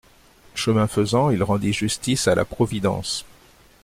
[0.55, 3.23] Chemin faisant, il rendit justice à la providence.